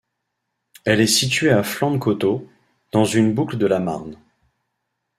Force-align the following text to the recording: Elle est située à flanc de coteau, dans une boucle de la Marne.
Elle 0.83 0.99
est 0.99 1.05
située 1.05 1.51
à 1.51 1.61
flanc 1.61 1.91
de 1.91 1.99
coteau, 1.99 2.49
dans 2.91 3.05
une 3.05 3.35
boucle 3.35 3.59
de 3.59 3.67
la 3.67 3.79
Marne. 3.79 4.17